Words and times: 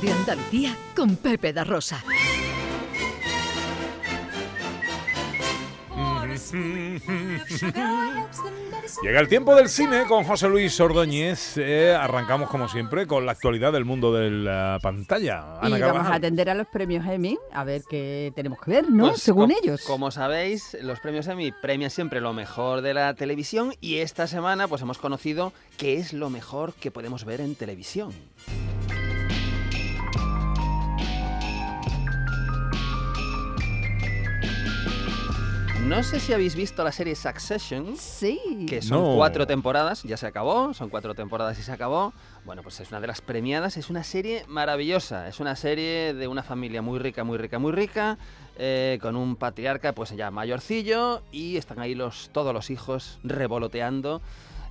de 0.00 0.12
Andalucía 0.12 0.76
con 0.94 1.16
Pepe 1.16 1.52
da 1.52 1.64
Rosa. 1.64 2.04
Llega 9.02 9.20
el 9.20 9.28
tiempo 9.28 9.54
del 9.54 9.68
cine 9.68 10.04
con 10.06 10.24
José 10.24 10.48
Luis 10.48 10.78
Ordóñez. 10.80 11.56
Eh, 11.56 11.94
arrancamos 11.94 12.48
como 12.48 12.68
siempre 12.68 13.06
con 13.06 13.26
la 13.26 13.32
actualidad 13.32 13.72
del 13.72 13.84
mundo 13.84 14.12
de 14.12 14.30
la 14.30 14.78
pantalla. 14.80 15.58
y 15.62 15.80
vamos 15.80 16.06
a 16.06 16.14
atender 16.14 16.48
a 16.50 16.54
los 16.54 16.68
premios 16.68 17.04
Emmy, 17.06 17.36
a 17.52 17.64
ver 17.64 17.82
qué 17.88 18.32
tenemos 18.36 18.60
que 18.60 18.70
ver, 18.70 18.90
¿no? 18.90 19.08
Pues 19.08 19.22
Según 19.22 19.50
ellos. 19.50 19.82
Como 19.86 20.10
sabéis, 20.10 20.76
los 20.80 21.00
premios 21.00 21.26
Emmy 21.26 21.52
premian 21.52 21.90
siempre 21.90 22.20
lo 22.20 22.32
mejor 22.32 22.82
de 22.82 22.94
la 22.94 23.14
televisión 23.14 23.74
y 23.80 23.96
esta 23.96 24.26
semana 24.26 24.68
pues 24.68 24.82
hemos 24.82 24.98
conocido 24.98 25.52
qué 25.76 25.96
es 25.96 26.12
lo 26.12 26.30
mejor 26.30 26.74
que 26.74 26.90
podemos 26.90 27.24
ver 27.24 27.40
en 27.40 27.54
televisión. 27.56 28.12
No 35.88 36.02
sé 36.02 36.20
si 36.20 36.34
habéis 36.34 36.54
visto 36.54 36.84
la 36.84 36.92
serie 36.92 37.16
Succession. 37.16 37.96
Sí. 37.96 38.66
Que 38.68 38.82
son 38.82 39.16
cuatro 39.16 39.46
temporadas, 39.46 40.02
ya 40.02 40.18
se 40.18 40.26
acabó, 40.26 40.74
son 40.74 40.90
cuatro 40.90 41.14
temporadas 41.14 41.58
y 41.58 41.62
se 41.62 41.72
acabó. 41.72 42.12
Bueno, 42.44 42.62
pues 42.62 42.78
es 42.80 42.90
una 42.90 43.00
de 43.00 43.06
las 43.06 43.22
premiadas, 43.22 43.78
es 43.78 43.88
una 43.88 44.04
serie 44.04 44.44
maravillosa, 44.48 45.28
es 45.28 45.40
una 45.40 45.56
serie 45.56 46.12
de 46.12 46.28
una 46.28 46.42
familia 46.42 46.82
muy 46.82 46.98
rica, 46.98 47.24
muy 47.24 47.38
rica, 47.38 47.58
muy 47.58 47.72
rica, 47.72 48.18
eh, 48.58 48.98
con 49.00 49.16
un 49.16 49.34
patriarca 49.34 49.94
pues 49.94 50.10
ya 50.10 50.30
mayorcillo 50.30 51.22
y 51.32 51.56
están 51.56 51.80
ahí 51.80 51.94
los, 51.94 52.28
todos 52.34 52.52
los 52.52 52.68
hijos 52.68 53.18
revoloteando 53.24 54.20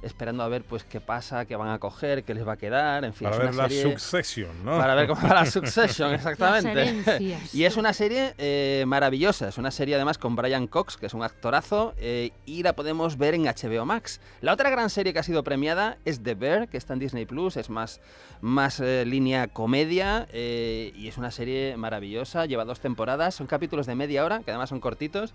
esperando 0.01 0.43
a 0.43 0.47
ver 0.47 0.63
pues 0.63 0.83
qué 0.83 1.01
pasa, 1.01 1.45
qué 1.45 1.55
van 1.55 1.69
a 1.69 1.79
coger, 1.79 2.23
qué 2.23 2.33
les 2.33 2.47
va 2.47 2.53
a 2.53 2.57
quedar, 2.57 3.03
en 3.05 3.13
fin. 3.13 3.29
Para 3.29 3.45
ver 3.45 3.55
la 3.55 3.69
Succession, 3.69 4.63
¿no? 4.63 4.77
Para 4.77 4.95
ver 4.95 5.07
cómo 5.07 5.21
va 5.21 5.35
la 5.35 5.45
Succession, 5.51 6.13
exactamente. 6.13 7.37
y 7.53 7.63
es 7.63 7.77
una 7.77 7.93
serie 7.93 8.33
eh, 8.37 8.83
maravillosa, 8.87 9.49
es 9.49 9.57
una 9.57 9.71
serie 9.71 9.95
además 9.95 10.17
con 10.17 10.35
Brian 10.35 10.67
Cox, 10.67 10.97
que 10.97 11.05
es 11.05 11.13
un 11.13 11.23
actorazo, 11.23 11.93
eh, 11.97 12.31
y 12.45 12.63
la 12.63 12.73
podemos 12.73 13.17
ver 13.17 13.33
en 13.33 13.43
HBO 13.43 13.85
Max. 13.85 14.19
La 14.41 14.53
otra 14.53 14.69
gran 14.69 14.89
serie 14.89 15.13
que 15.13 15.19
ha 15.19 15.23
sido 15.23 15.43
premiada 15.43 15.97
es 16.05 16.21
The 16.21 16.35
Bear, 16.35 16.67
que 16.67 16.77
está 16.77 16.93
en 16.93 16.99
Disney 16.99 17.25
Plus, 17.25 17.57
es 17.57 17.69
más, 17.69 18.01
más 18.41 18.79
eh, 18.79 19.05
línea 19.05 19.47
comedia, 19.47 20.27
y 20.33 21.07
es 21.07 21.17
una 21.17 21.31
serie 21.31 21.77
maravillosa, 21.77 22.45
lleva 22.45 22.65
dos 22.65 22.79
temporadas, 22.79 23.35
son 23.35 23.47
capítulos 23.47 23.85
de 23.85 23.95
media 23.95 24.23
hora, 24.23 24.41
que 24.43 24.51
además 24.51 24.69
son 24.69 24.79
cortitos, 24.79 25.33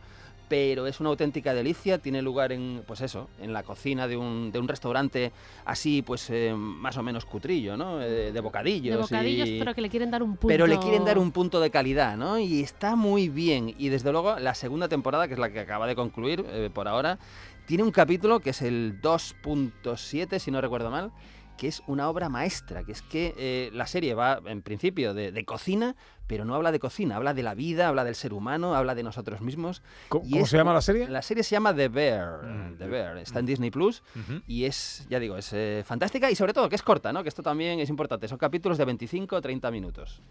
pero 0.53 0.86
es 0.86 1.00
una 1.00 1.08
auténtica 1.08 1.55
delicia. 1.55 1.97
Tiene 1.97 2.20
lugar 2.20 2.53
en, 2.53 2.83
pues 2.86 3.00
eso, 3.00 3.31
en 3.41 3.55
la 3.55 3.62
cocina 3.62 4.06
de 4.06 4.19
un, 4.19 4.53
de 4.53 4.58
un 4.58 4.69
restaurante 4.69 5.33
así, 5.64 6.03
pues 6.03 6.28
eh, 6.28 6.53
más 6.55 6.95
o 6.98 7.03
menos 7.03 7.25
cutrillo, 7.25 7.75
¿no? 7.75 8.03
Eh, 8.03 8.33
de 8.33 8.41
bocadillos. 8.41 8.95
De 8.95 9.00
bocadillos, 9.00 9.48
pero 9.58 9.75
que 9.75 9.80
le 9.80 9.89
quieren 9.89 10.11
dar 10.11 10.23
un 10.23 10.33
punto. 10.33 10.48
Pero 10.48 10.67
le 10.67 10.78
quieren 10.78 11.06
dar 11.06 11.17
un 11.17 11.33
punto 11.33 11.58
de 11.58 11.70
calidad, 11.70 12.19
¿no? 12.19 12.39
Y 12.39 12.61
está 12.61 12.97
muy 12.97 13.30
bien. 13.30 13.75
Y 13.78 13.89
desde 13.89 14.12
luego 14.12 14.39
la 14.39 14.55
segunda 14.55 14.89
temporada, 14.89 15.27
que 15.27 15.33
es 15.33 15.41
la 15.41 15.50
que 15.50 15.61
acaba 15.61 15.86
de 15.86 15.95
concluir 15.95 16.45
eh, 16.50 16.69
por 16.70 16.86
ahora, 16.86 17.19
tiene 17.64 17.83
un 17.83 17.91
capítulo 17.91 18.41
que 18.41 18.50
es 18.50 18.61
el 18.61 19.00
2.7, 19.00 20.39
si 20.39 20.50
no 20.50 20.61
recuerdo 20.61 20.91
mal 20.91 21.12
que 21.56 21.69
es 21.69 21.83
una 21.86 22.08
obra 22.08 22.28
maestra, 22.28 22.84
que 22.84 22.92
es 22.92 23.03
que 23.03 23.34
eh, 23.36 23.70
la 23.72 23.86
serie 23.86 24.14
va 24.14 24.41
en 24.47 24.62
principio 24.62 25.14
de, 25.14 25.45
cocina, 25.45 25.97
pero 26.27 26.45
no 26.45 26.55
habla 26.55 26.72
de 26.72 26.78
cocina, 26.78 27.17
habla 27.17 27.34
de 27.34 27.42
la 27.42 27.55
vida, 27.55 27.89
habla 27.89 28.05
del 28.05 28.14
ser 28.14 28.33
humano, 28.33 28.75
habla 28.75 28.95
de 28.95 29.03
nosotros 29.03 29.41
mismos. 29.41 29.83
¿Cómo, 30.08 30.47
se 30.47 30.56
llama 30.56 30.73
la 30.73 30.80
serie? 30.80 31.08
La 31.08 31.23
serie 31.23 31.42
se 31.42 31.55
llama 31.55 31.75
The 31.75 31.89
Bear, 31.89 32.45
mm, 32.45 32.78
The 32.78 32.86
Bear. 32.86 33.19
está 33.19 33.41
en 33.41 33.47
Disney 33.47 33.70
Plus 33.70 34.03
y 34.47 34.64
es, 34.64 35.06
ya 35.08 35.19
digo, 35.19 35.36
es 35.36 35.53
eh, 35.53 35.83
fantástica 35.84 36.30
y 36.30 36.34
sobre 36.34 36.53
todo 36.53 36.69
que 36.69 36.77
es 36.77 36.83
corta, 36.83 37.12
¿no? 37.12 37.23
que 37.23 37.28
esto 37.28 37.42
también 37.42 37.80
es 37.80 37.89
importante, 37.89 38.28
son 38.28 38.39
capítulos 38.39 38.78
de 38.78 38.84
25 38.84 39.36
o 39.36 39.41
30 39.41 39.70
minutos. 39.70 40.23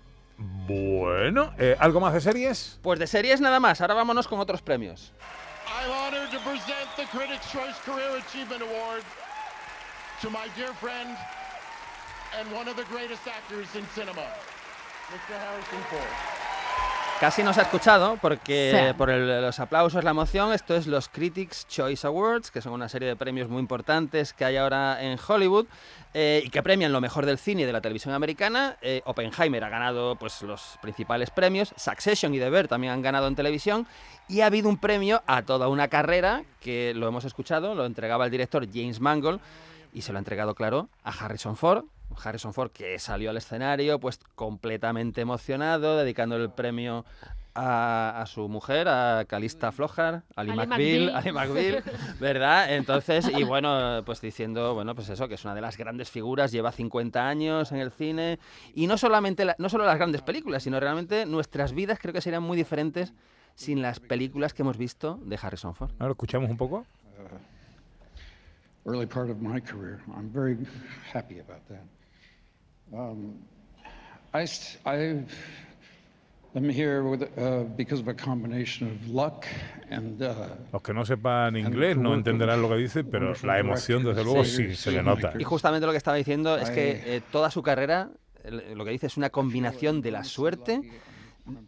Bueno, 0.67 1.53
eh, 1.58 1.75
¿algo 1.80 1.99
más 1.99 2.14
de 2.14 2.22
series? 2.22 2.80
Pues 2.81 2.99
de 2.99 3.05
series 3.05 3.42
nada 3.42 3.59
más, 3.59 3.80
ahora 3.81 3.94
vámonos 3.94 4.27
con 4.27 4.39
otros 4.39 4.61
premios. 4.61 5.14
to 8.48 9.20
my 10.30 10.48
dear 10.55 10.73
friend 10.73 11.17
and 12.39 12.52
one 12.54 12.67
of 12.67 12.76
the 12.76 12.83
greatest 12.86 13.27
actors 13.27 13.67
in 13.76 13.83
cinema, 13.95 14.21
Mr. 15.09 15.33
Harrison 15.33 15.82
Ford. 15.89 16.42
Casi 17.20 17.43
nos 17.43 17.59
ha 17.59 17.61
escuchado 17.61 18.17
porque 18.20 18.95
por 18.98 19.09
los 19.09 19.59
aplausos, 19.59 20.04
la 20.04 20.09
emoción, 20.09 20.54
esto 20.54 20.76
es 20.76 20.87
los 20.87 21.08
Critics 21.08 21.67
Choice 21.67 22.08
Awards, 22.08 22.49
que 22.49 22.61
son 22.61 22.73
una 22.73 22.89
serie 22.89 23.08
de 23.08 23.15
premios 23.15 23.48
muy 23.48 23.59
importantes 23.59 24.33
que 24.33 24.43
hay 24.43 24.58
ahora 24.58 25.04
en 25.04 25.20
Hollywood 25.27 25.67
eh, 26.15 26.42
y 26.43 26.49
que 26.49 26.64
premian 26.64 26.92
lo 26.92 26.99
mejor 26.99 27.27
del 27.27 27.38
cine 27.38 27.61
y 27.61 27.65
de 27.65 27.73
la 27.73 27.82
televisión 27.82 28.15
americana. 28.15 28.76
Eh, 28.82 29.03
Oppenheimer 29.05 29.64
ha 29.64 29.70
ganado 29.70 30.15
pues, 30.15 30.42
los 30.42 30.80
principales 30.82 31.30
premios, 31.30 31.76
Succession 31.77 32.33
y 32.33 32.39
The 32.39 32.49
Bear 32.49 32.67
también 32.67 32.93
han 32.93 33.03
ganado 33.03 33.27
en 33.27 33.36
televisión 33.36 33.86
y 34.27 34.42
ha 34.42 34.48
habido 34.48 34.67
un 34.67 34.77
premio 34.80 35.21
a 35.27 35.43
toda 35.43 35.67
una 35.67 35.89
carrera 35.89 36.43
que 36.59 36.93
lo 36.95 37.08
hemos 37.08 37.23
escuchado, 37.23 37.76
lo 37.76 37.86
entregaba 37.86 38.26
el 38.26 38.32
director 38.32 38.65
James 38.73 38.99
Mangold 38.99 39.42
y 39.93 40.02
se 40.02 40.11
lo 40.11 40.17
ha 40.17 40.19
entregado, 40.19 40.55
claro, 40.55 40.89
a 41.03 41.11
Harrison 41.11 41.55
Ford. 41.55 41.85
Harrison 42.23 42.53
Ford 42.53 42.71
que 42.71 42.99
salió 42.99 43.29
al 43.29 43.37
escenario 43.37 43.99
pues 43.99 44.19
completamente 44.35 45.21
emocionado, 45.21 45.97
dedicando 45.97 46.35
el 46.35 46.52
premio 46.52 47.05
a, 47.55 48.23
su 48.27 48.47
mujer, 48.47 48.87
a 48.87 49.25
Calista 49.27 49.71
Flojar, 49.71 50.23
a 50.35 50.41
Ali, 50.41 50.53
McBeal, 50.53 51.33
McBeal, 51.33 51.83
¿verdad? 52.19 52.73
Entonces, 52.73 53.29
y 53.29 53.43
bueno, 53.43 54.03
pues 54.05 54.21
diciendo, 54.21 54.73
bueno, 54.73 54.95
pues 54.95 55.09
eso, 55.09 55.27
que 55.27 55.35
es 55.35 55.43
una 55.43 55.55
de 55.55 55.61
las 55.61 55.77
grandes 55.77 56.09
figuras, 56.09 56.52
lleva 56.52 56.71
50 56.71 57.27
años 57.27 57.71
en 57.71 57.79
el 57.79 57.91
cine, 57.91 58.39
y 58.73 58.87
no 58.87 58.97
solamente, 58.97 59.45
no 59.58 59.69
solo 59.69 59.85
las 59.85 59.97
grandes 59.97 60.21
películas, 60.21 60.63
sino 60.63 60.79
realmente 60.79 61.25
nuestras 61.25 61.73
vidas 61.73 61.99
creo 61.99 62.13
que 62.13 62.21
serían 62.21 62.43
muy 62.43 62.58
diferentes 62.58 63.13
sin 63.55 63.81
las 63.81 63.99
películas 63.99 64.53
que 64.53 64.61
hemos 64.61 64.77
visto 64.77 65.19
de 65.23 65.37
Harrison 65.41 65.75
Ford. 65.75 65.91
Ahora 65.99 66.11
escuchamos 66.11 66.49
un 66.49 66.58
poco. 66.58 66.85
Early 68.86 69.05
part 69.05 69.30
of 69.30 69.42
my 69.42 69.59
career. 69.59 70.02
I'm 70.15 70.30
very 70.30 70.58
happy 71.14 71.39
about 71.39 71.61
that. 71.69 71.86
Um, 72.93 73.36
I, 74.33 74.47
I 74.86 75.23
am 76.55 76.69
here 76.69 77.03
with, 77.03 77.23
uh, 77.37 77.64
because 77.75 77.99
of 77.99 78.08
a 78.08 78.14
combination 78.14 78.87
of 78.87 79.09
luck 79.09 79.45
and, 79.89 80.21
uh, 80.21 80.47
Los 80.71 80.81
que 80.81 80.93
no 80.93 81.05
sepan 81.05 81.55
inglés 81.55 81.97
no 81.97 82.14
entenderán 82.14 82.61
lo 82.61 82.70
que 82.70 82.75
dice, 82.75 83.03
pero 83.03 83.33
la 83.43 83.59
emoción, 83.59 84.03
desde 84.03 84.23
luego, 84.23 84.43
sí 84.43 84.75
se 84.75 84.91
le 84.91 85.03
nota. 85.03 85.33
Y 85.39 85.43
justamente 85.43 85.86
lo 85.86 85.91
que 85.91 85.97
estaba 85.97 86.17
diciendo 86.17 86.58
es 86.58 86.70
que 86.70 87.02
eh, 87.05 87.21
toda 87.31 87.52
su 87.52 87.61
carrera, 87.61 88.09
lo 88.73 88.83
que 88.83 88.91
dice 88.91 89.08
es 89.08 89.17
una 89.17 89.30
combinación 89.30 90.02
de 90.02 90.11
la 90.11 90.23
suerte 90.23 90.81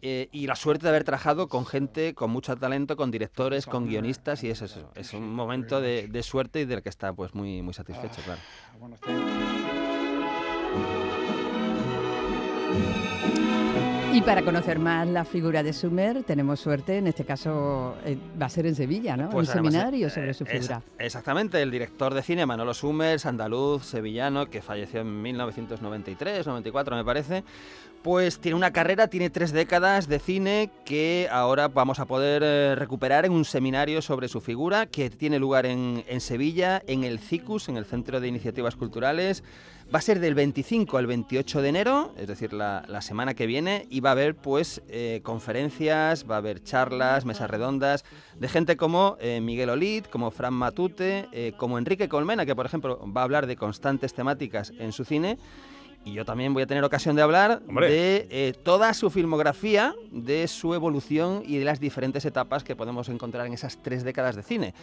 eh, 0.02 0.28
y 0.32 0.46
la 0.46 0.56
suerte 0.56 0.84
de 0.84 0.90
haber 0.90 1.04
trabajado 1.04 1.48
con 1.48 1.66
gente 1.66 2.14
con 2.14 2.30
mucho 2.30 2.56
talento, 2.56 2.96
con 2.96 3.10
directores, 3.10 3.66
con 3.66 3.86
guionistas, 3.86 4.42
y 4.44 4.50
es 4.50 4.62
eso. 4.62 4.90
Es 4.94 5.12
un 5.14 5.32
momento 5.34 5.80
de, 5.80 6.08
de 6.08 6.22
suerte 6.22 6.60
y 6.60 6.64
del 6.64 6.82
que 6.82 6.88
está 6.88 7.12
pues 7.12 7.34
muy, 7.34 7.62
muy 7.62 7.74
satisfecho, 7.74 8.20
claro. 8.22 8.40
Para 14.24 14.42
conocer 14.42 14.78
más 14.78 15.06
la 15.06 15.24
figura 15.26 15.62
de 15.62 15.74
Sumer, 15.74 16.24
tenemos 16.24 16.58
suerte, 16.58 16.96
en 16.96 17.06
este 17.06 17.24
caso 17.24 17.94
eh, 18.06 18.16
va 18.40 18.46
a 18.46 18.48
ser 18.48 18.66
en 18.66 18.74
Sevilla, 18.74 19.18
¿no? 19.18 19.28
Pues 19.28 19.48
un 19.48 19.54
seminario 19.54 20.08
sobre 20.08 20.32
su 20.32 20.46
figura. 20.46 20.80
exactamente, 20.98 21.60
el 21.60 21.70
director 21.70 22.14
de 22.14 22.22
cine 22.22 22.46
Manolo 22.46 22.72
Sumer, 22.72 23.20
andaluz, 23.24 23.84
sevillano, 23.84 24.46
que 24.46 24.62
falleció 24.62 25.02
en 25.02 25.20
1993, 25.20 26.46
94 26.46 26.96
me 26.96 27.04
parece, 27.04 27.44
pues 28.04 28.38
tiene 28.38 28.56
una 28.56 28.70
carrera, 28.70 29.08
tiene 29.08 29.30
tres 29.30 29.50
décadas 29.50 30.08
de 30.08 30.18
cine 30.18 30.70
que 30.84 31.28
ahora 31.30 31.68
vamos 31.68 32.00
a 32.00 32.04
poder 32.04 32.42
eh, 32.44 32.74
recuperar 32.76 33.24
en 33.24 33.32
un 33.32 33.46
seminario 33.46 34.02
sobre 34.02 34.28
su 34.28 34.40
figura 34.42 34.84
que 34.84 35.08
tiene 35.08 35.38
lugar 35.38 35.64
en, 35.64 36.04
Sevilla, 36.20 36.82
en 36.86 37.04
el 37.04 37.18
CICUS, 37.18 37.70
en 37.70 37.78
el 37.78 37.86
Centro 37.86 38.20
de 38.20 38.28
Iniciativas 38.28 38.76
Culturales. 38.76 39.42
Va 39.92 39.98
a 39.98 40.02
ser 40.02 40.20
del 40.20 40.34
25 40.34 40.98
al 40.98 41.06
28 41.06 41.62
de 41.62 41.68
enero, 41.68 42.14
es 42.16 42.26
decir, 42.26 42.52
la, 42.52 43.00
semana 43.00 43.34
que 43.34 43.46
viene, 43.46 43.86
y 43.90 44.00
va 44.00 44.10
a 44.10 44.12
haber 44.12 44.34
pues 44.34 44.82
eh, 44.88 45.20
conferencias, 45.22 46.28
va 46.28 46.36
a 46.36 46.38
haber 46.38 46.62
charlas, 46.62 47.24
mesas 47.24 47.50
redondas 47.50 48.04
de 48.38 48.48
gente 48.48 48.76
como 48.76 49.16
eh, 49.20 49.40
Miguel 49.40 49.70
Olid, 49.70 50.04
como 50.06 50.30
Fran 50.30 50.54
Matute, 50.54 51.54
como 51.56 51.78
Enrique 51.78 52.08
Colmena, 52.08 52.46
que 52.46 52.56
por 52.56 52.66
ejemplo 52.66 53.00
va 53.12 53.20
a 53.22 53.24
hablar 53.24 53.46
de 53.46 53.56
constantes 53.56 54.14
temáticas 54.14 54.72
en 54.78 54.92
su 54.92 55.04
cine 55.04 55.38
y 56.04 56.12
yo 56.12 56.24
también 56.24 56.52
voy 56.52 56.62
a 56.62 56.66
tener 56.66 56.84
ocasión 56.84 57.16
de 57.16 57.22
hablar 57.22 57.62
de 57.62 58.26
eh, 58.30 58.52
toda 58.62 58.92
su 58.92 59.10
filmografía, 59.10 59.94
de 60.10 60.46
su 60.48 60.74
evolución 60.74 61.42
y 61.46 61.56
de 61.56 61.64
las 61.64 61.80
diferentes 61.80 62.24
etapas 62.26 62.62
que 62.62 62.76
podemos 62.76 63.08
encontrar 63.08 63.46
en 63.46 63.54
esas 63.54 63.82
tres 63.82 64.04
décadas 64.04 64.36
de 64.36 64.42
cine. 64.42 64.74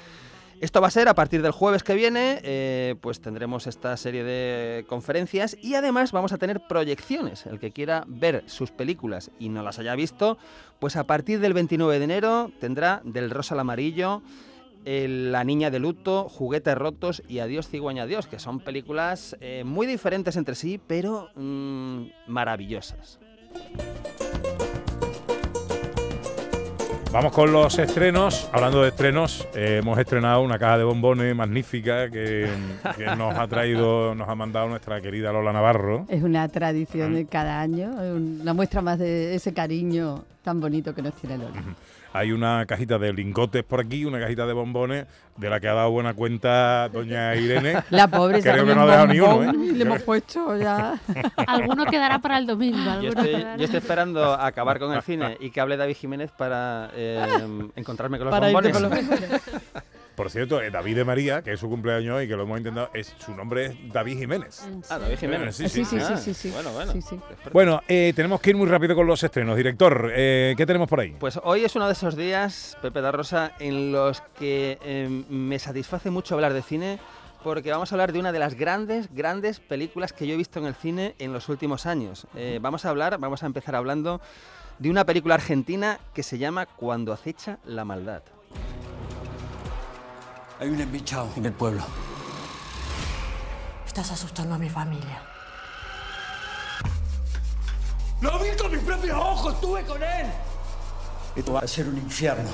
Esto 0.62 0.80
va 0.80 0.90
a 0.90 0.92
ser 0.92 1.10
a 1.10 1.16
partir 1.16 1.42
del 1.42 1.54
jueves 1.54 1.82
que 1.82 1.96
viene, 1.96 2.40
eh, 2.44 2.94
pues 3.02 3.20
tendremos 3.20 3.66
esta 3.66 3.98
serie 3.98 4.24
de 4.24 4.86
conferencias 4.88 5.58
y 5.60 5.74
además 5.74 6.12
vamos 6.12 6.34
a 6.34 6.38
tener 6.38 6.60
proyecciones. 6.68 7.48
El 7.48 7.58
que 7.58 7.72
quiera 7.72 8.04
ver 8.06 8.44
sus 8.46 8.70
películas 8.70 9.32
y 9.40 9.50
no 9.50 9.64
las 9.64 9.80
haya 9.80 9.96
visto, 9.96 10.38
pues 10.78 10.98
a 10.98 11.06
partir 11.06 11.40
del 11.40 11.54
29 11.54 11.98
de 11.98 12.04
enero 12.04 12.52
tendrá 12.60 13.02
Del 13.04 13.32
Rosa 13.32 13.56
al 13.56 13.62
Amarillo, 13.62 14.22
La 14.86 15.44
niña 15.44 15.72
de 15.72 15.80
luto, 15.80 16.30
Juguetes 16.30 16.78
rotos 16.78 17.24
y 17.28 17.40
Adiós 17.40 17.68
cigüeña 17.68 18.04
adiós, 18.04 18.28
que 18.28 18.38
son 18.38 18.60
películas 18.60 19.36
eh, 19.42 19.64
muy 19.66 19.88
diferentes 19.88 20.36
entre 20.36 20.54
sí, 20.54 20.80
pero 20.86 21.30
mm, 21.34 22.06
maravillosas. 22.28 23.20
Vamos 27.12 27.34
con 27.34 27.52
los 27.52 27.78
estrenos. 27.78 28.50
Hablando 28.54 28.84
de 28.84 28.90
estrenos, 28.90 29.46
eh, 29.54 29.80
hemos 29.82 30.00
estrenado 30.00 30.42
una 30.42 30.58
caja 30.58 30.78
de 30.78 30.86
bombones 30.86 31.36
magnífica 31.36 32.10
que, 32.10 32.48
nos 33.18 33.38
ha 33.38 33.48
traído, 33.48 34.16
nos 34.16 34.30
ha 34.30 34.36
mandado 34.36 34.70
nuestra 34.70 35.02
querida 35.02 35.34
Lola 35.34 35.52
Navarro. 35.52 36.06
Es 36.08 36.24
una 36.24 36.48
tradición 36.48 37.14
de 37.14 37.26
cada 37.26 37.60
año, 37.60 37.90
una 37.90 38.54
muestra 38.54 38.82
más 38.82 38.98
de 38.98 39.36
ese 39.36 39.54
cariño 39.54 40.24
tan 40.42 40.62
bonito 40.62 40.96
que 40.96 41.02
nos 41.02 41.14
tiene 41.16 41.38
Lola. 41.38 41.62
Hay 42.14 42.32
una 42.32 42.66
cajita 42.66 42.98
de 42.98 43.14
lingotes 43.14 43.64
por 43.64 43.80
aquí, 43.80 44.04
una 44.06 44.20
cajita 44.20 44.46
de 44.46 44.54
bombones, 44.54 45.06
de 45.38 45.50
la 45.50 45.60
que 45.60 45.68
ha 45.70 45.74
dado 45.74 45.92
buena 45.92 46.14
cuenta 46.14 46.90
doña 46.90 47.36
Irene. 47.36 47.84
La 47.90 48.08
pobre 48.08 48.42
Creo 48.42 48.66
que 48.66 48.76
no 48.76 48.82
ha 48.82 48.86
dejado 48.86 49.08
ni 49.08 49.20
uno, 49.20 49.44
¿eh? 49.44 49.74
Le 49.74 49.84
hemos 49.84 50.02
puesto 50.04 50.58
ya. 50.58 51.00
Alguno 51.48 51.86
quedará 51.86 52.20
para 52.20 52.38
el 52.38 52.46
domingo. 52.46 53.02
Yo 53.02 53.10
estoy, 53.10 53.78
esperando 53.78 54.34
acabar 54.34 54.78
con 54.80 54.94
el 54.94 55.02
cine 55.02 55.38
y 55.40 55.52
que 55.52 55.62
hable 55.62 55.78
David 55.78 55.96
Jiménez 55.96 56.32
para 56.32 56.90
eh, 56.96 57.70
encontrarme 57.76 58.18
con 58.18 58.30
los 58.30 58.40
bombones. 58.40 58.76
Por 60.16 60.30
cierto, 60.30 60.62
eh, 60.62 60.70
David 60.70 60.98
de 60.98 61.06
María, 61.06 61.42
que 61.42 61.54
es 61.54 61.60
su 61.60 61.70
cumpleaños 61.70 62.22
y 62.24 62.28
que 62.28 62.36
lo 62.36 62.44
hemos 62.44 62.58
intentado, 62.58 62.90
es, 62.94 63.16
su 63.18 63.34
nombre 63.34 63.66
es 63.66 63.94
David 63.94 64.18
Jiménez. 64.18 64.68
Ah, 64.90 65.00
David 65.00 65.18
Jiménez. 65.18 65.56
Sí, 65.56 65.70
sí, 65.70 65.86
sí. 65.86 65.98
sí, 66.18 66.34
sí, 66.34 66.52
Bueno, 66.52 66.72
bueno. 66.74 66.94
Bueno, 67.52 67.82
eh, 67.88 68.14
tenemos 68.16 68.42
que 68.42 68.52
ir 68.52 68.56
muy 68.58 68.68
rápido 68.68 68.96
con 68.96 69.08
los 69.08 69.24
estrenos. 69.24 69.56
Director, 69.56 70.12
eh, 70.14 70.54
¿qué 70.58 70.66
tenemos 70.66 70.90
por 70.90 71.00
ahí? 71.00 71.16
Pues 71.20 71.40
hoy 71.44 71.64
es 71.64 71.76
uno 71.76 71.88
de 71.88 71.94
esos 71.94 72.16
días, 72.16 72.78
Pepe 72.82 73.02
da 73.02 73.12
Rosa, 73.12 73.54
en 73.60 73.92
los 73.92 74.22
que 74.38 75.24
me 75.30 75.58
satisface 75.60 76.10
mucho 76.10 76.36
hablar 76.36 76.54
de 76.54 76.62
cine 76.62 77.00
porque 77.44 77.72
vamos 77.72 77.92
a 77.92 77.96
hablar 77.96 78.14
de 78.14 78.20
una 78.20 78.32
de 78.32 78.38
las 78.38 78.54
grandes, 78.54 79.10
grandes 79.12 79.60
películas 79.60 80.14
que 80.14 80.28
yo 80.28 80.36
he 80.36 80.38
visto 80.38 80.60
en 80.60 80.66
el 80.66 80.76
cine 80.76 81.16
en 81.18 81.34
los 81.34 81.50
últimos 81.50 81.86
años. 81.86 82.28
vamos 82.60 82.86
a 82.86 82.90
hablar, 82.90 83.18
vamos 83.18 83.44
a 83.44 83.46
empezar 83.48 83.76
hablando 83.76 84.22
de 84.78 84.90
una 84.90 85.06
película 85.06 85.36
argentina 85.36 86.00
que 86.14 86.24
se 86.24 86.38
llama 86.38 86.66
Cuando 86.66 87.14
acecha 87.14 87.60
la 87.66 87.86
maldad. 87.86 88.24
Hay 90.62 90.70
un 90.70 90.80
embichado 90.80 91.28
en 91.36 91.48
el 91.48 91.54
pueblo. 91.54 91.82
Estás 93.84 94.12
asustando 94.12 94.54
a 94.54 94.60
mi 94.60 94.70
familia. 94.70 95.24
¡Lo 98.22 98.38
vi 98.38 98.50
con 98.56 98.72
mis 98.72 98.82
propios 98.82 99.18
ojos! 99.18 99.56
¡Estuve 99.56 99.84
con 99.86 100.04
él! 100.04 100.28
Esto 101.36 101.54
va 101.54 101.62
a 101.62 101.68
ser 101.68 101.88
un 101.88 101.98
infierno. 101.98 102.52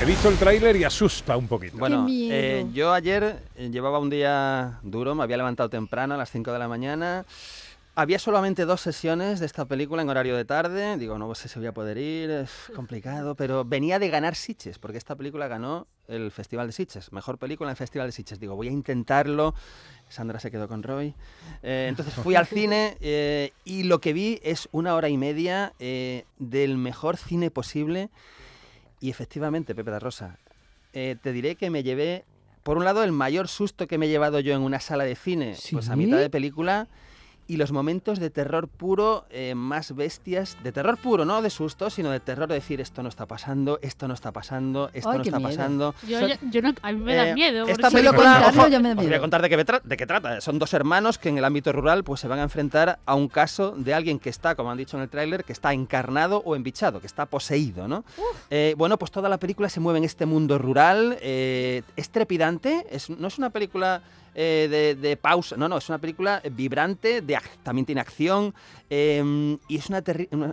He 0.00 0.04
visto 0.04 0.28
el 0.28 0.36
tráiler 0.36 0.76
y 0.76 0.84
asusta 0.84 1.36
un 1.36 1.48
poquito. 1.48 1.76
Bueno, 1.76 2.06
eh, 2.08 2.66
yo 2.72 2.92
ayer 2.92 3.42
eh, 3.56 3.68
llevaba 3.68 3.98
un 3.98 4.10
día 4.10 4.78
duro, 4.84 5.16
me 5.16 5.24
había 5.24 5.38
levantado 5.38 5.68
temprano 5.68 6.14
a 6.14 6.16
las 6.16 6.30
5 6.30 6.52
de 6.52 6.58
la 6.60 6.68
mañana. 6.68 7.26
Había 7.98 8.20
solamente 8.20 8.64
dos 8.64 8.80
sesiones 8.80 9.40
de 9.40 9.46
esta 9.46 9.64
película 9.64 10.02
en 10.02 10.08
horario 10.08 10.36
de 10.36 10.44
tarde. 10.44 10.96
Digo, 10.98 11.18
no 11.18 11.34
sé 11.34 11.48
si 11.48 11.58
voy 11.58 11.66
a 11.66 11.74
poder 11.74 11.98
ir, 11.98 12.30
es 12.30 12.70
complicado, 12.76 13.34
pero 13.34 13.64
venía 13.64 13.98
de 13.98 14.08
ganar 14.08 14.36
Sitges, 14.36 14.78
porque 14.78 14.98
esta 14.98 15.16
película 15.16 15.48
ganó 15.48 15.88
el 16.06 16.30
Festival 16.30 16.68
de 16.68 16.72
Sitges, 16.74 17.10
mejor 17.10 17.38
película 17.38 17.70
en 17.70 17.72
el 17.72 17.76
Festival 17.76 18.06
de 18.06 18.12
Sitges. 18.12 18.38
Digo, 18.38 18.54
voy 18.54 18.68
a 18.68 18.70
intentarlo. 18.70 19.52
Sandra 20.08 20.38
se 20.38 20.52
quedó 20.52 20.68
con 20.68 20.84
Roy. 20.84 21.12
Eh, 21.64 21.86
entonces 21.88 22.14
fui 22.14 22.36
al 22.36 22.46
cine 22.46 22.96
eh, 23.00 23.50
y 23.64 23.82
lo 23.82 24.00
que 24.00 24.12
vi 24.12 24.38
es 24.44 24.68
una 24.70 24.94
hora 24.94 25.08
y 25.08 25.16
media 25.16 25.72
eh, 25.80 26.24
del 26.38 26.78
mejor 26.78 27.16
cine 27.16 27.50
posible. 27.50 28.10
Y 29.00 29.10
efectivamente, 29.10 29.74
Pepe 29.74 29.90
da 29.90 29.98
Rosa, 29.98 30.38
te 30.92 31.32
diré 31.32 31.56
que 31.56 31.68
me 31.68 31.82
llevé, 31.82 32.24
por 32.62 32.76
un 32.76 32.84
lado, 32.84 33.02
el 33.02 33.10
mayor 33.10 33.48
susto 33.48 33.88
que 33.88 33.98
me 33.98 34.06
he 34.06 34.08
llevado 34.08 34.38
yo 34.38 34.54
en 34.54 34.62
una 34.62 34.78
sala 34.78 35.02
de 35.02 35.16
cine, 35.16 35.56
pues 35.72 35.88
a 35.88 35.96
mitad 35.96 36.18
de 36.18 36.30
película 36.30 36.86
y 37.48 37.56
los 37.56 37.72
momentos 37.72 38.20
de 38.20 38.28
terror 38.28 38.68
puro 38.68 39.24
eh, 39.30 39.54
más 39.54 39.96
bestias, 39.96 40.58
de 40.62 40.70
terror 40.70 40.98
puro, 40.98 41.24
no 41.24 41.40
de 41.40 41.48
susto, 41.48 41.88
sino 41.88 42.10
de 42.10 42.20
terror 42.20 42.46
de 42.46 42.56
decir 42.56 42.80
esto 42.80 43.02
no 43.02 43.08
está 43.08 43.24
pasando, 43.24 43.78
esto 43.80 44.06
no 44.06 44.12
está 44.12 44.32
pasando, 44.32 44.90
esto 44.92 45.14
no 45.14 45.22
está 45.22 45.40
pasando. 45.40 45.94
Yo, 46.06 46.20
no, 46.62 46.74
a 46.82 46.92
mí 46.92 47.00
me 47.00 47.14
da 47.14 47.30
eh, 47.30 47.34
miedo. 47.34 47.66
Esta 47.66 47.90
película, 47.90 48.52
ojo, 48.54 48.68
yo 48.68 48.80
me 48.80 48.90
da 48.90 48.94
miedo. 48.94 49.00
Os 49.00 49.06
voy 49.06 49.14
a 49.14 49.20
contar 49.20 49.40
de 49.40 49.48
qué, 49.48 49.56
de 49.56 49.96
qué 49.96 50.06
trata. 50.06 50.42
Son 50.42 50.58
dos 50.58 50.74
hermanos 50.74 51.16
que 51.16 51.30
en 51.30 51.38
el 51.38 51.44
ámbito 51.44 51.72
rural 51.72 52.04
pues 52.04 52.20
se 52.20 52.28
van 52.28 52.38
a 52.38 52.42
enfrentar 52.42 52.98
a 53.06 53.14
un 53.14 53.28
caso 53.28 53.74
de 53.74 53.94
alguien 53.94 54.18
que 54.18 54.28
está, 54.28 54.54
como 54.54 54.70
han 54.70 54.76
dicho 54.76 54.98
en 54.98 55.04
el 55.04 55.08
tráiler, 55.08 55.42
que 55.42 55.54
está 55.54 55.72
encarnado 55.72 56.42
o 56.44 56.54
embichado, 56.54 57.00
que 57.00 57.06
está 57.06 57.24
poseído, 57.24 57.88
¿no? 57.88 58.04
Eh, 58.50 58.74
bueno, 58.76 58.98
pues 58.98 59.10
toda 59.10 59.30
la 59.30 59.38
película 59.38 59.70
se 59.70 59.80
mueve 59.80 59.98
en 59.98 60.04
este 60.04 60.26
mundo 60.26 60.58
rural, 60.58 61.16
es 61.22 62.10
trepidante, 62.10 62.86
es, 62.90 63.08
no 63.08 63.28
es 63.28 63.38
una 63.38 63.48
película 63.48 64.02
eh, 64.34 64.96
de, 65.00 65.16
pausa. 65.16 65.56
No, 65.56 65.68
no, 65.68 65.78
es 65.78 65.88
una 65.88 65.98
película 65.98 66.42
vibrante, 66.52 67.20
de, 67.22 67.38
también 67.62 67.86
tiene 67.86 68.00
acción 68.00 68.54
em, 68.90 69.58
y 69.68 69.76
es 69.76 69.88
una, 69.88 70.02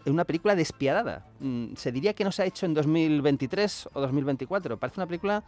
una, 0.05 0.25
película 0.25 0.55
despiadada. 0.55 1.25
Mm, 1.39 1.75
se 1.75 1.91
diría 1.91 2.13
que 2.13 2.23
no 2.23 2.31
se 2.31 2.43
ha 2.43 2.45
hecho 2.45 2.65
en 2.65 2.73
2023 2.73 3.89
o 3.93 4.01
2024. 4.01 4.77
Parece 4.77 4.99
una 4.99 5.07
película 5.07 5.43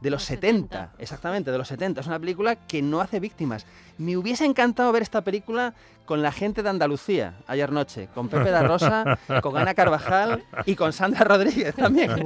de 0.00 0.10
los, 0.10 0.24
70. 0.24 0.92
exactamente, 0.98 1.50
de 1.50 1.58
los 1.58 1.68
70. 1.68 2.00
Es 2.00 2.06
una 2.06 2.18
película 2.18 2.56
que 2.56 2.82
no 2.82 3.00
hace 3.00 3.20
víctimas. 3.20 3.66
Me 3.98 4.16
hubiese 4.16 4.44
encantado 4.44 4.90
ver 4.92 5.02
esta 5.02 5.22
película 5.22 5.74
con 6.06 6.22
la 6.22 6.32
gente 6.32 6.62
de 6.62 6.68
Andalucía 6.68 7.34
ayer 7.46 7.70
noche, 7.70 8.08
con 8.14 8.28
Pepe 8.28 8.50
da 8.50 8.62
Rosa, 8.62 9.18
con 9.42 9.56
Ana 9.56 9.74
Carvajal 9.74 10.42
y 10.66 10.74
con 10.74 10.92
Sandra 10.92 11.24
Rodríguez 11.24 11.74
también. 11.74 12.24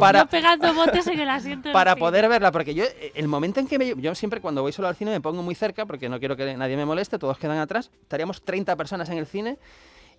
Para, 0.00 0.24
pegando 0.24 0.72
botes 0.72 1.06
en 1.08 1.20
el 1.20 1.28
asiento. 1.28 1.72
Para 1.72 1.96
poder 1.96 2.28
verla, 2.28 2.50
porque 2.50 2.74
yo, 2.74 2.84
el 3.14 3.28
momento 3.28 3.60
en 3.60 3.66
que 3.66 3.78
me, 3.78 3.94
yo 3.96 4.14
siempre 4.14 4.40
cuando 4.40 4.62
voy 4.62 4.72
solo 4.72 4.88
al 4.88 4.96
cine 4.96 5.10
me 5.10 5.20
pongo 5.20 5.42
muy 5.42 5.54
cerca 5.54 5.84
porque 5.84 6.08
no 6.08 6.18
quiero 6.18 6.36
que 6.36 6.56
nadie 6.56 6.76
me 6.76 6.86
moleste, 6.86 7.18
todos 7.18 7.36
quedan 7.36 7.58
atrás. 7.58 7.90
Estaríamos 8.02 8.42
30 8.42 8.74
personas 8.76 9.08
en 9.10 9.18
el 9.18 9.26
cine 9.26 9.58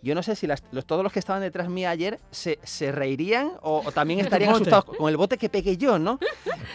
yo 0.01 0.15
no 0.15 0.23
sé 0.23 0.35
si 0.35 0.47
todos 0.85 1.03
los 1.03 1.11
que 1.11 1.19
estaban 1.19 1.41
detrás 1.41 1.69
mía 1.69 1.89
ayer 1.89 2.19
se, 2.31 2.57
reirían 2.91 3.51
o, 3.61 3.91
también 3.91 4.19
estarían 4.21 4.53
asustados 4.53 4.85
con 4.85 5.09
el 5.09 5.17
bote 5.17 5.37
que 5.37 5.49
pegué 5.49 5.77
yo, 5.77 5.99
¿no? 5.99 6.19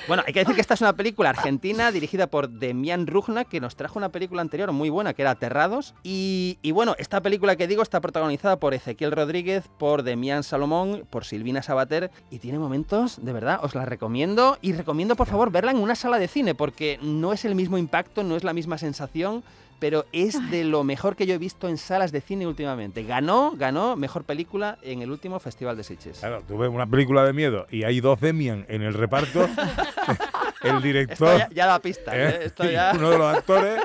Bueno, 0.09 0.23
hay 0.27 0.33
que 0.33 0.41
decir 0.41 0.55
que 0.55 0.61
esta 0.61 0.75
es 0.75 0.81
una 0.81 0.95
película 0.95 1.31
argentina 1.31 1.93
dirigida 1.93 2.27
por 2.27 2.49
Demian 2.49 3.07
Rugna, 3.07 3.45
que 3.45 3.61
nos 3.61 3.77
trajo 3.77 3.99
una 3.99 4.11
película 4.11 4.43
anterior 4.43 4.73
muy 4.73 4.91
buena, 4.91 5.15
que 5.15 5.23
era 5.23 5.33
Aterrados. 5.33 5.95
Y, 6.03 6.59
bueno, 6.73 6.95
esta 6.99 7.21
película 7.21 7.57
que 7.57 7.67
digo 7.67 7.83
está 7.83 8.01
protagonizada 8.01 8.57
por 8.57 8.75
Ezequiel 8.75 9.13
Rodríguez, 9.13 9.69
por 9.79 10.03
Demian 10.03 10.43
Salomón, 10.43 11.07
por 11.11 11.25
Silvina 11.25 11.63
Sabater, 11.63 12.11
y 12.31 12.39
tiene 12.39 12.59
momentos, 12.59 13.25
de 13.25 13.33
verdad, 13.33 13.61
os 13.63 13.75
la 13.75 13.85
recomiendo. 13.85 14.59
Y 14.61 14.73
recomiendo, 14.73 15.17
por 15.17 15.29
favor, 15.29 15.51
verla 15.51 15.71
en 15.71 15.79
una 15.79 15.95
sala 15.95 16.19
de 16.19 16.29
cine, 16.29 16.55
porque 16.55 16.99
no 17.03 17.33
es 17.33 17.45
el 17.45 17.55
mismo 17.55 17.79
impacto, 17.79 18.25
no 18.25 18.37
es 18.37 18.45
la 18.45 18.53
misma 18.53 18.79
sensación 18.79 19.45
pero 19.83 20.07
es 20.13 20.39
de 20.53 20.63
lo 20.63 20.85
mejor 20.85 21.17
que 21.17 21.27
yo 21.27 21.35
he 21.35 21.39
visto 21.39 21.69
en 21.69 21.77
salas 21.77 22.13
de 22.13 22.21
cine 22.21 22.47
últimamente. 22.47 23.03
Ganó, 23.03 23.55
ganó 23.57 23.97
mejor 23.97 24.23
película 24.23 24.79
en 24.81 25.03
el 25.03 25.11
último 25.11 25.41
Festival 25.41 25.77
de 25.77 25.83
Sitges. 25.83 26.21
Claro, 26.21 26.45
tuve 26.47 26.69
una 26.69 26.87
película 26.87 27.25
de 27.25 27.33
miedo 27.33 27.67
y 27.69 27.83
hay 27.83 28.01
dos 28.01 28.21
Demian 28.21 28.65
en 28.69 28.83
el 28.83 28.95
reparto. 28.95 29.49
el 30.63 30.81
director. 30.81 31.41
Esto 31.41 31.53
ya, 31.53 31.67
da 31.67 31.81
pista. 31.81 32.17
¿eh? 32.17 32.47
¿eh? 32.47 32.91
Uno 32.95 33.11
de 33.11 33.19
los 33.19 33.37
actores. 33.37 33.83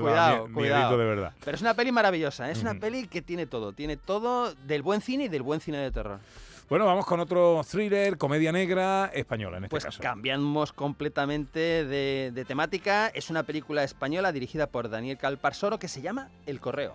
cuidado, 0.00 0.48
cuidado. 0.50 0.96
de 0.96 1.04
verdad. 1.04 1.34
Pero 1.44 1.54
es 1.54 1.60
una 1.60 1.74
peli 1.74 1.92
maravillosa. 1.92 2.48
¿eh? 2.48 2.52
Es 2.52 2.62
una 2.62 2.76
peli 2.76 3.06
que 3.06 3.20
tiene 3.20 3.44
todo. 3.44 3.74
Tiene 3.74 3.98
todo 3.98 4.54
del 4.66 4.80
buen 4.80 5.02
cine 5.02 5.24
y 5.24 5.28
del 5.28 5.42
buen 5.42 5.60
cine 5.60 5.76
de 5.76 5.90
terror. 5.90 6.20
Bueno, 6.70 6.86
vamos 6.86 7.04
con 7.04 7.18
otro 7.18 7.62
thriller, 7.68 8.16
comedia 8.16 8.52
negra 8.52 9.06
española 9.06 9.56
en 9.56 9.64
este 9.64 9.70
pues 9.70 9.84
caso. 9.86 9.98
Pues 9.98 10.08
cambiamos 10.08 10.72
completamente 10.72 11.84
de, 11.84 12.44
temática. 12.46 13.08
Es 13.08 13.28
una 13.28 13.42
película 13.42 13.82
española 13.82 14.30
dirigida 14.30 14.68
por 14.68 14.88
Daniel 14.88 15.18
Calparsoro 15.18 15.80
que 15.80 15.88
se 15.88 16.00
llama 16.00 16.30
El 16.46 16.60
Correo. 16.60 16.94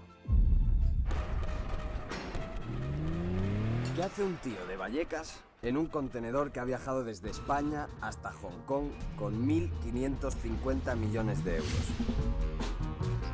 ¿Qué 3.98 4.02
hace 4.02 4.24
un 4.24 4.38
tío 4.38 4.66
de 4.66 4.78
Vallecas 4.78 5.44
en 5.62 5.76
un 5.76 5.88
contenedor 5.88 6.54
que 6.54 6.62
ha 6.62 6.64
viajado 6.64 7.04
desde 7.04 7.30
España 7.30 7.90
hasta 8.00 8.32
Hong 8.32 8.62
Kong 8.66 8.92
con 9.18 9.46
1.550 9.46 10.96
millones 10.96 11.44
de 11.44 11.58
euros? 11.58 11.90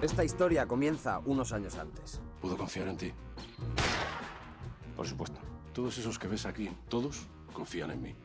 Esta 0.02 0.24
historia 0.24 0.66
comienza 0.66 1.20
unos 1.20 1.54
años 1.54 1.78
antes. 1.78 2.20
¿Puedo 2.42 2.58
confiar 2.58 2.88
en 2.88 2.98
ti? 2.98 3.14
Por 4.96 5.06
supuesto. 5.06 5.51
Todos 5.74 5.98
esos 5.98 6.20
que 6.20 6.28
ves 6.28 6.46
aquí, 6.46 6.70
todos 6.90 7.28
confían 7.54 7.92
en 7.92 8.02
mí. 8.02 8.16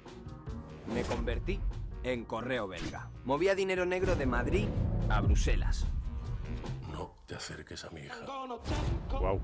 Me 0.92 1.02
convertí 1.02 1.60
en 2.02 2.24
correo 2.24 2.66
belga. 2.66 3.08
Movía 3.24 3.54
dinero 3.54 3.86
negro 3.86 4.16
de 4.16 4.26
Madrid 4.26 4.66
a 5.08 5.20
Bruselas. 5.20 5.86
No 6.92 7.14
te 7.26 7.36
acerques 7.36 7.84
a 7.84 7.90
mi 7.90 8.00
hija. 8.00 8.26
Wow. 9.10 9.40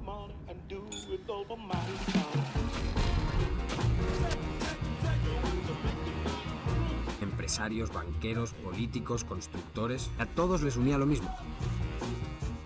Empresarios, 7.21 7.93
banqueros, 7.93 8.53
políticos, 8.55 9.23
constructores, 9.23 10.11
a 10.19 10.27
todos 10.27 10.63
les 10.63 10.77
unía 10.77 10.99
lo 10.99 11.07
mismo. 11.07 11.33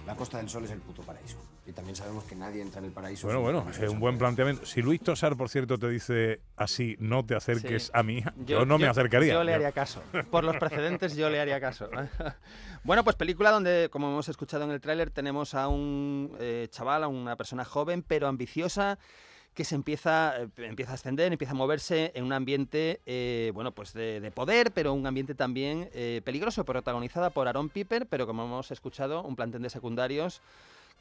La 0.06 0.16
Costa 0.16 0.38
del 0.38 0.48
Sol 0.48 0.64
es 0.64 0.70
el 0.70 0.80
puto 0.80 1.02
paraíso 1.02 1.38
también 1.76 1.94
sabemos 1.94 2.24
que 2.24 2.34
nadie 2.34 2.62
entra 2.62 2.80
en 2.80 2.86
el 2.86 2.90
paraíso. 2.90 3.26
Bueno, 3.26 3.42
bueno, 3.42 3.66
es 3.70 3.78
un 3.88 4.00
buen 4.00 4.18
planteamiento. 4.18 4.66
Si 4.66 4.82
Luis 4.82 5.00
Tosar, 5.00 5.36
por 5.36 5.48
cierto, 5.48 5.78
te 5.78 5.88
dice 5.88 6.40
así, 6.56 6.96
no 6.98 7.24
te 7.24 7.36
acerques 7.36 7.90
a 7.94 8.02
hija, 8.02 8.34
yo, 8.44 8.64
no 8.64 8.78
me 8.78 8.88
acercaría. 8.88 9.34
Yo 9.34 9.44
le 9.44 9.54
haría 9.54 9.72
caso. 9.72 10.02
Por 10.30 10.42
los 10.42 10.56
precedentes, 10.56 11.14
yo 11.14 11.30
le 11.30 11.38
haría 11.38 11.60
caso. 11.60 11.88
bueno, 12.84 13.04
pues 13.04 13.14
película 13.14 13.50
donde, 13.50 13.88
como 13.92 14.08
hemos 14.08 14.28
escuchado 14.28 14.64
en 14.64 14.70
el 14.70 14.80
tráiler, 14.80 15.10
tenemos 15.10 15.54
a 15.54 15.68
un 15.68 16.34
eh, 16.40 16.66
chaval, 16.70 17.04
a 17.04 17.08
una 17.08 17.36
persona 17.36 17.64
joven, 17.64 18.02
pero 18.02 18.26
ambiciosa 18.26 18.98
que 19.56 19.64
se 19.64 19.74
empieza, 19.74 20.34
eh, 20.36 20.48
empieza 20.58 20.92
a 20.92 20.94
ascender, 20.94 21.32
empieza 21.32 21.52
a 21.52 21.56
moverse 21.56 22.12
en 22.14 22.24
un 22.24 22.32
ambiente 22.32 23.00
eh, 23.06 23.50
bueno, 23.54 23.72
pues 23.72 23.94
de, 23.94 24.30
poder, 24.32 24.70
pero 24.72 24.92
un 24.92 25.06
ambiente 25.06 25.34
también 25.34 25.88
eh, 25.94 26.20
peligroso, 26.24 26.64
protagonizada 26.64 27.30
por 27.30 27.48
Aaron 27.48 27.70
Piper, 27.70 28.06
pero 28.06 28.26
como 28.26 28.44
hemos 28.44 28.70
escuchado, 28.70 29.22
un 29.22 29.34
plantel 29.34 29.62
de 29.62 29.70
secundarios 29.70 30.42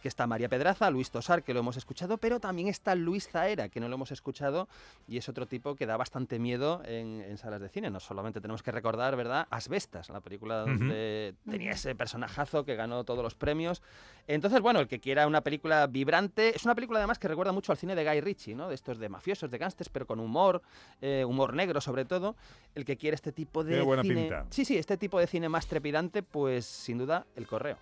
que 0.01 0.07
está 0.07 0.27
María 0.27 0.49
Pedraza, 0.49 0.89
Luis 0.89 1.09
Tosar, 1.09 1.43
que 1.43 1.53
lo 1.53 1.61
hemos 1.61 1.77
escuchado, 1.77 2.17
pero 2.17 2.39
también 2.39 2.67
está 2.67 2.95
Luis 2.95 3.27
Zaera, 3.27 3.69
que 3.69 3.79
no 3.79 3.87
lo 3.87 3.95
hemos 3.95 4.11
escuchado, 4.11 4.67
y 5.07 5.17
es 5.17 5.29
otro 5.29 5.47
tipo 5.47 5.75
que 5.75 5.85
da 5.85 5.97
bastante 5.97 6.39
miedo 6.39 6.81
en, 6.85 7.37
salas 7.37 7.61
de 7.61 7.69
cine. 7.69 7.89
No 7.89 7.99
solamente 7.99 8.39
tenemos 8.41 8.63
que 8.63 8.71
recordar, 8.71 9.15
¿verdad? 9.15 9.47
Asbestas, 9.49 10.09
la 10.09 10.21
película 10.21 10.59
donde 10.59 11.35
tenía 11.49 11.71
ese 11.71 11.95
personajazo 11.95 12.65
que 12.65 12.75
ganó 12.75 13.03
todos 13.03 13.23
los 13.23 13.35
premios. 13.35 13.81
Entonces, 14.27 14.61
bueno, 14.61 14.79
el 14.79 14.87
que 14.87 14.99
quiera 14.99 15.27
una 15.27 15.41
película 15.41 15.87
vibrante, 15.87 16.55
es 16.55 16.65
una 16.65 16.75
película 16.75 16.99
además 16.99 17.19
que 17.19 17.27
recuerda 17.27 17.51
mucho 17.51 17.71
al 17.71 17.77
cine 17.77 17.95
de 17.95 18.03
Guy 18.03 18.21
Ritchie, 18.21 18.55
¿no? 18.55 18.69
De 18.69 18.75
estos 18.75 18.99
de 18.99 19.09
mafiosos, 19.09 19.49
de 19.49 19.57
gángsters, 19.57 19.89
pero 19.89 20.05
con 20.05 20.19
humor, 20.19 20.61
eh, 21.01 21.25
humor 21.25 21.53
negro 21.53 21.81
sobre 21.81 22.05
todo. 22.05 22.35
El 22.73 22.85
que 22.85 22.97
quiere 22.97 23.15
este 23.15 23.31
tipo 23.31 23.63
de 23.63 23.81
buena 23.81 24.03
cine... 24.03 24.21
Pinta. 24.21 24.45
Sí, 24.49 24.65
sí, 24.65 24.77
este 24.77 24.97
tipo 24.97 25.19
de 25.19 25.27
cine 25.27 25.49
más 25.49 25.67
trepidante, 25.67 26.23
pues 26.23 26.65
sin 26.65 26.97
duda, 26.97 27.25
El 27.35 27.47
Correo. 27.47 27.77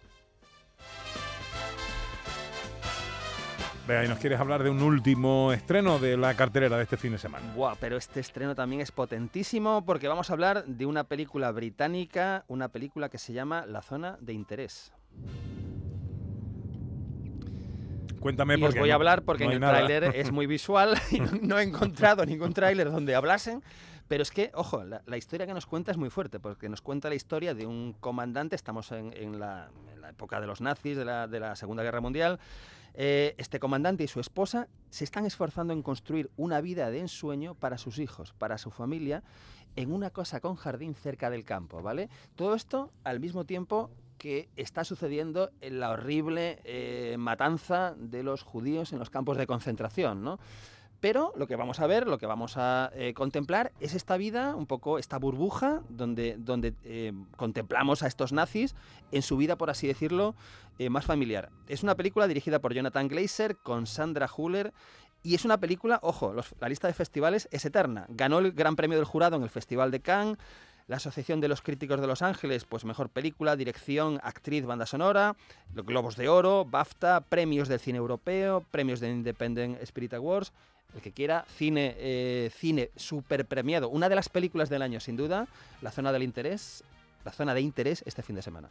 Vea, 3.85 4.05
y 4.05 4.07
nos 4.07 4.19
quieres 4.19 4.39
hablar 4.39 4.63
de 4.63 4.69
un 4.69 4.81
último 4.81 5.51
estreno 5.51 5.99
de 5.99 6.15
la 6.15 6.35
cartelera 6.35 6.77
de 6.77 6.83
este 6.83 6.95
fin 6.95 7.11
de 7.11 7.17
semana. 7.17 7.51
Buah, 7.53 7.75
pero 7.81 7.97
este 7.97 8.21
estreno 8.21 8.55
también 8.55 8.81
es 8.81 8.93
potentísimo 8.93 9.83
porque 9.85 10.07
vamos 10.07 10.29
a 10.29 10.33
hablar 10.33 10.63
de 10.65 10.85
una 10.85 11.03
película 11.03 11.51
británica, 11.51 12.45
una 12.47 12.69
película 12.69 13.09
que 13.09 13.17
se 13.17 13.33
llama 13.33 13.65
La 13.65 13.81
Zona 13.81 14.17
de 14.21 14.31
Interés. 14.31 14.93
Cuéntame 18.23 18.57
y 18.57 18.63
os 18.63 18.75
voy 18.75 18.89
a 18.89 18.95
hablar 18.95 19.23
porque 19.23 19.43
en 19.43 19.51
el 19.51 19.59
tráiler 19.59 20.15
es 20.15 20.31
muy 20.31 20.47
visual 20.47 20.97
y 21.11 21.19
no, 21.19 21.59
he 21.59 21.63
encontrado 21.63 22.25
ningún 22.25 22.53
tráiler 22.53 22.89
donde 22.89 23.15
hablasen. 23.15 23.61
Pero 24.07 24.23
es 24.23 24.31
que, 24.31 24.51
ojo, 24.53 24.83
la, 24.83 25.17
historia 25.17 25.45
que 25.45 25.53
nos 25.53 25.65
cuenta 25.65 25.91
es 25.91 25.97
muy 25.97 26.09
fuerte, 26.09 26.39
porque 26.39 26.69
nos 26.69 26.81
cuenta 26.81 27.09
la 27.09 27.15
historia 27.15 27.53
de 27.53 27.65
un 27.65 27.93
comandante, 27.99 28.55
estamos 28.55 28.91
en, 28.91 29.39
la, 29.39 29.69
época 30.09 30.39
de 30.39 30.47
los 30.47 30.61
nazis, 30.61 30.95
de 30.95 31.05
la, 31.05 31.27
de 31.27 31.39
la 31.39 31.55
Segunda 31.55 31.83
Guerra 31.83 31.99
Mundial, 31.99 32.39
eh, 32.93 33.33
este 33.37 33.59
comandante 33.59 34.03
y 34.03 34.07
su 34.07 34.19
esposa 34.19 34.67
se 34.89 35.03
están 35.03 35.25
esforzando 35.25 35.73
en 35.73 35.81
construir 35.81 36.29
una 36.37 36.61
vida 36.61 36.91
de 36.91 36.99
ensueño 36.99 37.55
para 37.55 37.77
sus 37.77 37.97
hijos, 37.97 38.33
para 38.37 38.57
su 38.57 38.69
familia, 38.71 39.23
en 39.75 39.91
una 39.91 40.11
cosa 40.11 40.39
con 40.39 40.55
jardín 40.55 40.93
cerca 40.93 41.29
del 41.29 41.43
campo, 41.43 41.81
¿vale? 41.81 42.09
Todo 42.35 42.53
esto 42.53 42.91
al 43.03 43.19
mismo 43.19 43.45
tiempo 43.45 43.89
que 44.23 44.47
está 44.55 44.85
sucediendo 44.85 45.51
en 45.59 45.81
la 45.81 45.89
horrible 45.89 46.61
eh, 46.63 47.17
matanza 47.19 47.93
de 47.97 48.23
los 48.23 48.41
judíos 48.41 48.93
en 48.93 48.99
los 48.99 49.09
campos 49.09 49.35
de 49.35 49.45
concentración, 49.45 50.23
¿no? 50.23 50.39
Pero 51.01 51.33
lo 51.35 51.45
que 51.45 51.57
vamos 51.57 51.81
a 51.81 51.87
ver, 51.87 52.07
lo 52.07 52.17
que 52.17 52.25
vamos 52.25 52.53
a 52.55 52.89
eh, 52.95 53.13
contemplar 53.13 53.73
es 53.81 53.93
esta 53.93 54.15
vida, 54.15 54.55
un 54.55 54.65
poco 54.65 54.97
esta 54.97 55.19
burbuja, 55.19 55.81
donde, 55.89 56.37
donde 56.39 56.73
eh, 56.85 57.11
contemplamos 57.35 58.01
a 58.01 58.07
estos 58.07 58.31
nazis 58.31 58.75
en 59.11 59.23
su 59.23 59.35
vida, 59.35 59.57
por 59.57 59.69
así 59.69 59.87
decirlo, 59.87 60.35
eh, 60.79 60.89
más 60.89 61.03
familiar. 61.03 61.49
Es 61.67 61.83
una 61.83 61.95
película 61.95 62.25
dirigida 62.25 62.59
por 62.59 62.73
Jonathan 62.73 63.09
Glazer 63.09 63.57
con 63.57 63.87
Sandra 63.87 64.29
Huller 64.33 64.73
y 65.21 65.35
es 65.35 65.43
una 65.43 65.57
película, 65.57 65.99
ojo, 66.01 66.33
la 66.61 66.69
lista 66.69 66.87
de 66.87 66.93
festivales 66.93 67.49
es 67.51 67.65
eterna. 67.65 68.05
Ganó 68.07 68.39
el 68.39 68.53
Gran 68.53 68.77
Premio 68.77 68.97
del 68.97 69.05
Jurado 69.05 69.35
en 69.35 69.43
el 69.43 69.49
Festival 69.49 69.91
de 69.91 69.99
Cannes. 69.99 70.37
La 70.87 70.97
Asociación 70.97 71.39
de 71.41 71.47
los 71.47 71.61
Críticos 71.61 72.01
de 72.01 72.07
Los 72.07 72.21
Ángeles, 72.21 72.65
pues 72.65 72.85
mejor 72.85 73.09
película, 73.09 73.55
dirección, 73.55 74.19
actriz, 74.23 74.65
banda 74.65 74.85
sonora, 74.85 75.35
Globos 75.73 76.17
de 76.17 76.29
Oro, 76.29 76.65
BAFTA, 76.65 77.21
premios 77.21 77.67
del 77.67 77.79
cine 77.79 77.97
europeo, 77.97 78.65
premios 78.71 78.99
de 78.99 79.09
Independent 79.09 79.81
Spirit 79.81 80.13
Awards 80.13 80.51
el 80.95 81.01
que 81.01 81.11
quiera, 81.11 81.45
cine, 81.57 81.95
eh, 81.97 82.51
cine 82.55 82.91
super 82.95 83.45
premiado. 83.45 83.89
Una 83.89 84.09
de 84.09 84.15
las 84.15 84.29
películas 84.29 84.69
del 84.69 84.81
año, 84.81 84.99
sin 84.99 85.17
duda, 85.17 85.47
La 85.81 85.91
Zona 85.91 86.11
del 86.11 86.23
Interés, 86.23 86.83
La 87.25 87.31
Zona 87.31 87.53
de 87.53 87.61
Interés 87.61 88.03
este 88.05 88.21
fin 88.21 88.35
de 88.35 88.41
semana. 88.41 88.69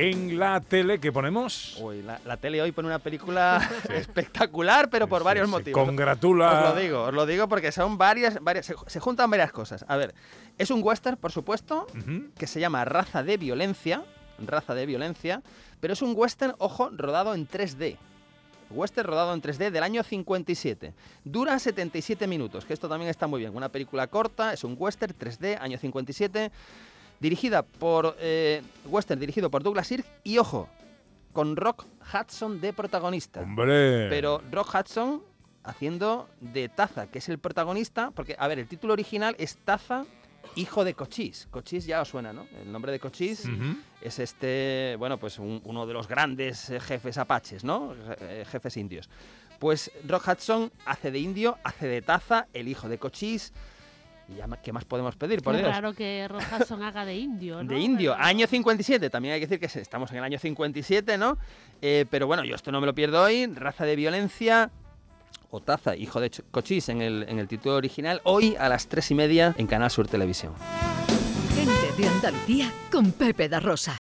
En 0.00 0.38
la 0.38 0.60
tele 0.60 0.98
que 0.98 1.12
ponemos. 1.12 1.76
Uy, 1.80 2.02
la, 2.02 2.36
tele 2.36 2.62
hoy 2.62 2.72
pone 2.72 2.88
una 2.88 2.98
película 2.98 3.68
espectacular, 3.90 4.88
pero 4.88 5.08
por 5.08 5.22
varios 5.22 5.48
motivos. 5.48 5.84
Congratula. 5.84 6.52
Os 6.52 6.74
lo 6.74 6.80
digo, 6.80 7.02
os 7.02 7.14
lo 7.14 7.26
digo 7.26 7.48
porque 7.48 7.70
son 7.70 7.98
varias, 7.98 8.38
varias 8.40 8.72
se, 8.86 9.00
juntan 9.00 9.30
varias 9.30 9.52
cosas. 9.52 9.84
A 9.88 9.96
ver, 9.96 10.14
es 10.58 10.70
un 10.70 10.82
western, 10.82 11.16
por 11.16 11.32
supuesto, 11.32 11.86
que 12.36 12.46
se 12.46 12.60
llama 12.60 12.84
Raza 12.84 13.22
de 13.22 13.36
Violencia 13.36 14.02
raza 14.46 14.74
de 14.74 14.86
violencia, 14.86 15.42
pero 15.80 15.92
es 15.92 16.02
un 16.02 16.14
western, 16.16 16.54
ojo, 16.58 16.90
rodado 16.90 17.34
en 17.34 17.48
3D. 17.48 17.96
Western 18.70 19.08
rodado 19.08 19.34
en 19.34 19.42
3D 19.42 19.70
del 19.70 19.82
año 19.82 20.02
57. 20.02 20.94
Dura 21.24 21.58
77 21.58 22.26
minutos, 22.26 22.64
que 22.64 22.72
esto 22.72 22.88
también 22.88 23.10
está 23.10 23.26
muy 23.26 23.40
bien. 23.40 23.54
Una 23.54 23.68
película 23.68 24.06
corta, 24.06 24.52
es 24.52 24.62
un 24.62 24.76
western 24.78 25.14
3D, 25.18 25.58
año 25.60 25.76
57, 25.76 26.52
dirigida 27.20 27.62
por... 27.62 28.16
Eh, 28.18 28.62
western 28.86 29.20
dirigido 29.20 29.50
por 29.50 29.62
Douglas 29.62 29.86
Sirk 29.86 30.06
y, 30.24 30.38
ojo, 30.38 30.68
con 31.32 31.56
Rock 31.56 31.84
Hudson 32.12 32.60
de 32.60 32.72
protagonista. 32.72 33.40
¡Hombre! 33.40 34.08
Pero 34.08 34.42
Rock 34.50 34.74
Hudson 34.74 35.22
haciendo 35.62 36.28
de 36.40 36.68
Taza, 36.68 37.06
que 37.08 37.18
es 37.18 37.28
el 37.28 37.38
protagonista, 37.38 38.10
porque, 38.10 38.34
a 38.38 38.48
ver, 38.48 38.58
el 38.58 38.66
título 38.66 38.94
original 38.94 39.36
es 39.38 39.58
Taza 39.58 40.06
hijo 40.56 40.84
de 40.84 40.94
Cochise. 40.94 41.48
Cochise 41.50 41.86
ya 41.86 42.00
os 42.00 42.08
suena, 42.08 42.32
¿no? 42.32 42.46
El 42.62 42.72
nombre 42.72 42.92
de 42.92 42.98
Cochise 42.98 43.48
es 44.00 44.18
este, 44.18 44.96
bueno, 44.98 45.18
pues 45.18 45.38
uno 45.38 45.86
de 45.86 45.92
los 45.92 46.08
grandes 46.08 46.70
eh, 46.70 46.80
jefes 46.80 47.18
apaches, 47.18 47.64
¿no? 47.64 47.94
Eh, 48.20 48.44
jefes 48.48 48.76
indios. 48.76 49.08
Pues 49.58 49.90
Rock 50.06 50.28
Hudson 50.28 50.72
hace 50.86 51.10
de 51.10 51.18
indio, 51.18 51.58
hace 51.62 51.86
de 51.86 52.02
taza, 52.02 52.46
el 52.52 52.68
hijo 52.68 52.88
de 52.88 52.98
Cochise. 52.98 53.52
Y 54.30 54.36
ya, 54.36 54.46
¿qué 54.62 54.72
más 54.72 54.84
podemos 54.84 55.16
pedir? 55.16 55.42
Por 55.42 55.58
claro 55.58 55.92
que 55.92 56.26
Rock 56.28 56.42
Hudson 56.52 56.82
haga 56.82 57.04
de 57.04 57.16
indio, 57.16 57.62
¿no? 57.64 57.72
De 57.72 57.80
indio, 57.80 58.14
año 58.14 58.46
57. 58.46 59.10
También 59.10 59.34
hay 59.34 59.40
que 59.40 59.46
decir 59.46 59.58
que 59.58 59.80
estamos 59.80 60.10
en 60.12 60.18
el 60.18 60.24
año 60.24 60.38
57, 60.38 61.18
¿no? 61.18 61.36
Eh, 61.82 62.06
pero 62.10 62.26
bueno, 62.26 62.44
yo 62.44 62.54
esto 62.54 62.70
no 62.70 62.80
me 62.80 62.86
lo 62.86 62.94
pierdo 62.94 63.22
hoy. 63.22 63.46
Raza 63.46 63.84
de 63.84 63.96
violencia, 63.96 64.70
o 65.50 65.60
Taza, 65.60 65.96
hijo 65.96 66.20
de 66.20 66.30
Cochis 66.50 66.88
en 66.88 67.02
el, 67.02 67.24
en 67.28 67.38
el 67.38 67.48
título 67.48 67.76
original, 67.76 68.20
hoy 68.24 68.54
a 68.58 68.68
las 68.68 68.86
tres 68.86 69.10
y 69.10 69.14
media 69.14 69.54
en 69.58 69.66
Canal 69.66 69.90
Sur 69.90 70.06
Televisión. 70.06 70.54
Gente 71.54 72.02
de 72.02 72.08
Andalucía 72.08 72.72
con 72.90 73.10
Pepe 73.12 73.48
da 73.48 73.58
Rosa. 73.58 73.98